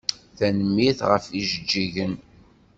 [0.37, 2.13] Tanemmirt ɣef ijeǧǧigen.